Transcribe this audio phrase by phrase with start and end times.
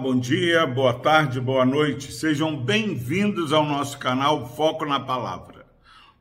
[0.00, 2.10] bom dia, boa tarde, boa noite.
[2.10, 5.66] Sejam bem-vindos ao nosso canal Foco na Palavra.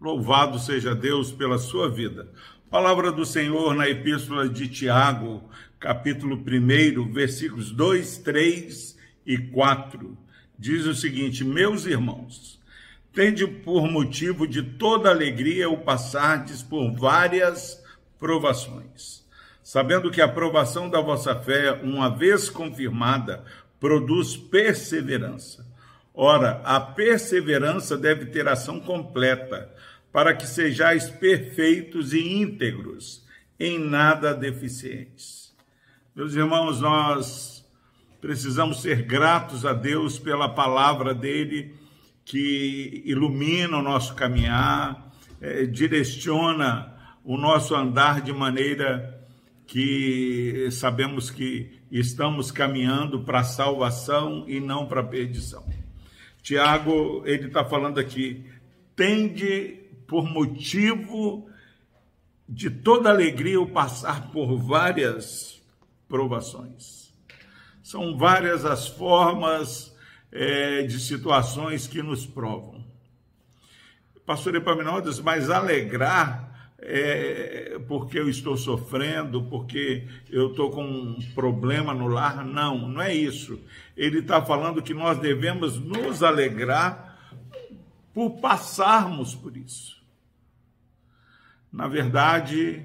[0.00, 2.30] Louvado seja Deus pela sua vida.
[2.70, 5.42] Palavra do Senhor na Epístola de Tiago,
[5.80, 10.16] capítulo 1, versículos 2, 3 e 4.
[10.56, 12.62] Diz o seguinte: Meus irmãos,
[13.12, 17.82] tende por motivo de toda alegria o passardes por várias
[18.20, 19.24] provações
[19.64, 23.42] sabendo que a aprovação da vossa fé, uma vez confirmada,
[23.80, 25.66] produz perseverança.
[26.14, 29.72] Ora, a perseverança deve ter ação completa,
[30.12, 33.24] para que sejais perfeitos e íntegros,
[33.58, 35.52] em nada deficientes.
[36.14, 37.68] Meus irmãos, nós
[38.20, 41.74] precisamos ser gratos a Deus pela palavra dele
[42.24, 46.94] que ilumina o nosso caminhar, é, direciona
[47.24, 49.23] o nosso andar de maneira
[49.66, 55.64] que sabemos que estamos caminhando para a salvação e não para a perdição.
[56.42, 58.44] Tiago, ele está falando aqui,
[58.94, 61.48] tende por motivo
[62.48, 65.62] de toda alegria o passar por várias
[66.08, 67.12] provações.
[67.82, 69.94] São várias as formas
[70.30, 72.84] é, de situações que nos provam.
[74.26, 76.43] Pastor Epaminondas, mas alegrar
[76.86, 82.44] é, porque eu estou sofrendo, porque eu estou com um problema no lar.
[82.44, 83.58] Não, não é isso.
[83.96, 87.18] Ele está falando que nós devemos nos alegrar
[88.12, 89.96] por passarmos por isso.
[91.72, 92.84] Na verdade,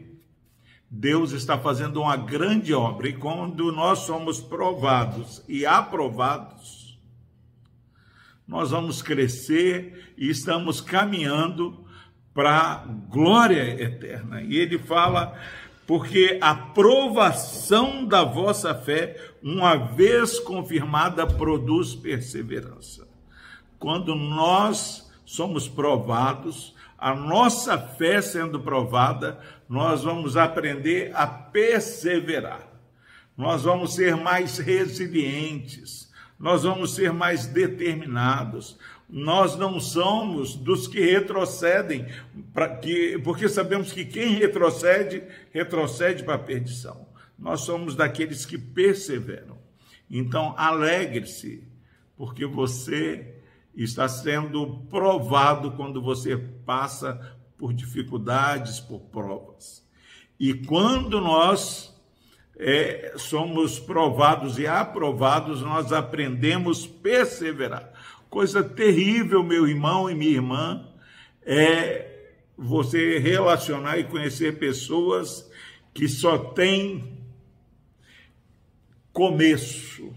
[0.90, 6.98] Deus está fazendo uma grande obra e quando nós somos provados e aprovados,
[8.48, 11.86] nós vamos crescer e estamos caminhando
[12.40, 14.42] para glória eterna.
[14.42, 15.38] E ele fala
[15.86, 23.06] porque a provação da vossa fé, uma vez confirmada, produz perseverança.
[23.78, 29.38] Quando nós somos provados, a nossa fé sendo provada,
[29.68, 32.70] nós vamos aprender a perseverar.
[33.36, 36.10] Nós vamos ser mais resilientes,
[36.40, 42.06] nós vamos ser mais determinados, nós não somos dos que retrocedem,
[42.82, 47.08] que, porque sabemos que quem retrocede, retrocede para a perdição.
[47.38, 49.58] Nós somos daqueles que perseveram.
[50.10, 51.68] Então, alegre-se,
[52.16, 53.36] porque você
[53.76, 59.84] está sendo provado quando você passa por dificuldades, por provas.
[60.40, 61.96] E quando nós
[62.58, 67.94] é, somos provados e aprovados, nós aprendemos a perseverar.
[68.30, 70.88] Coisa terrível, meu irmão e minha irmã,
[71.42, 75.50] é você relacionar e conhecer pessoas
[75.94, 77.18] que só têm
[79.12, 80.14] começo,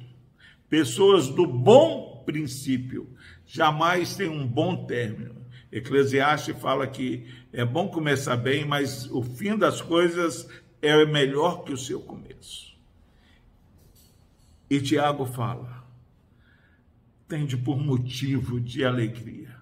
[0.68, 3.08] pessoas do bom princípio,
[3.46, 5.42] jamais tem um bom término.
[5.72, 10.48] Eclesiastes fala que é bom começar bem, mas o fim das coisas
[10.82, 12.76] é melhor que o seu começo.
[14.68, 15.81] E Tiago fala:
[17.32, 19.56] tende por motivo de alegria.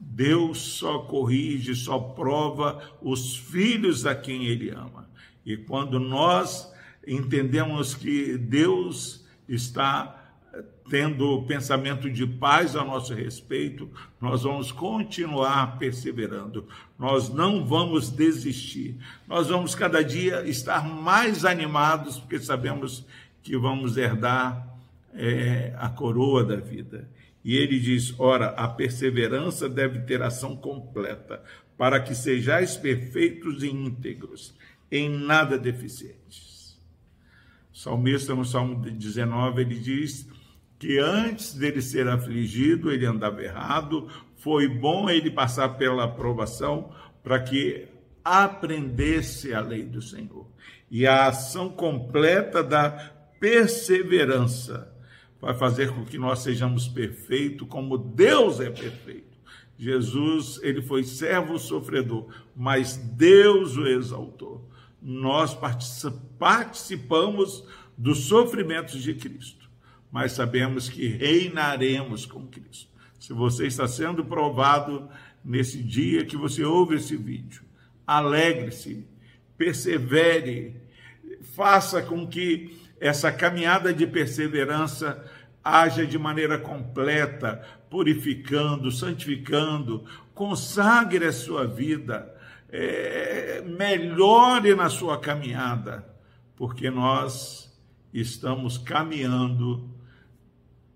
[0.00, 5.08] Deus só corrige, só prova os filhos a quem Ele ama.
[5.46, 6.74] E quando nós
[7.06, 10.34] entendemos que Deus está
[10.90, 13.88] tendo pensamento de paz a nosso respeito,
[14.20, 16.66] nós vamos continuar perseverando,
[16.98, 18.96] nós não vamos desistir,
[19.28, 23.06] nós vamos cada dia estar mais animados, porque sabemos
[23.40, 24.77] que vamos herdar
[25.14, 27.08] é, a coroa da vida.
[27.44, 31.42] E ele diz: ora, a perseverança deve ter ação completa,
[31.76, 34.54] para que sejais perfeitos e íntegros,
[34.90, 36.78] em nada deficientes.
[37.72, 40.28] Salmista, no Salmo 19, ele diz
[40.78, 47.40] que antes dele ser afligido, ele andava errado, foi bom ele passar pela aprovação para
[47.40, 47.86] que
[48.24, 50.46] aprendesse a lei do Senhor.
[50.90, 52.90] E a ação completa da
[53.40, 54.92] perseverança
[55.40, 59.38] vai fazer com que nós sejamos perfeitos como Deus é perfeito.
[59.78, 62.26] Jesus, ele foi servo sofredor,
[62.56, 64.68] mas Deus o exaltou.
[65.00, 65.56] Nós
[66.38, 67.64] participamos
[67.96, 69.70] dos sofrimentos de Cristo,
[70.10, 72.88] mas sabemos que reinaremos com Cristo.
[73.20, 75.08] Se você está sendo provado
[75.44, 77.62] nesse dia que você ouve esse vídeo,
[78.04, 79.06] alegre-se,
[79.56, 80.74] persevere,
[81.54, 85.24] faça com que essa caminhada de perseverança
[85.62, 90.04] haja de maneira completa, purificando, santificando,
[90.34, 92.34] consagre a sua vida,
[92.70, 96.08] é, melhore na sua caminhada,
[96.56, 97.68] porque nós
[98.12, 99.88] estamos caminhando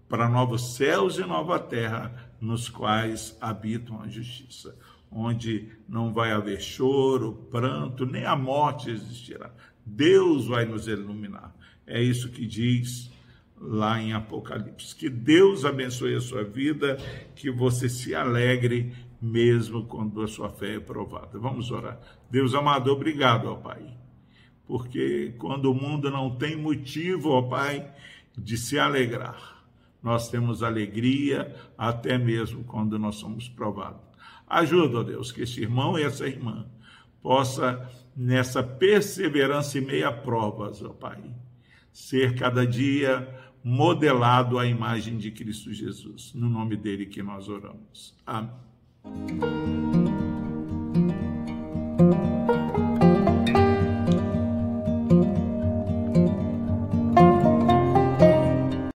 [0.09, 4.77] para novos céus e nova terra, nos quais habitam a justiça,
[5.11, 9.51] onde não vai haver choro, pranto, nem a morte existirá.
[9.85, 11.55] Deus vai nos iluminar.
[11.87, 13.11] É isso que diz
[13.63, 14.95] lá em Apocalipse.
[14.95, 16.97] Que Deus abençoe a sua vida,
[17.37, 21.39] que você se alegre mesmo quando a sua fé é provada.
[21.39, 22.01] Vamos orar.
[22.29, 23.97] Deus amado, obrigado, ó Pai.
[24.67, 27.89] Porque quando o mundo não tem motivo, ó Pai,
[28.37, 29.65] de se alegrar,
[30.03, 34.01] nós temos alegria até mesmo quando nós somos provados.
[34.47, 36.67] Ajuda, ó Deus, que esse irmão e essa irmã
[37.23, 41.23] possa nessa perseverança e meia provas, ó Pai,
[41.93, 43.29] ser cada dia
[43.63, 46.33] modelado à imagem de Cristo Jesus.
[46.35, 48.15] No nome dele que nós oramos.
[48.27, 50.02] Amém.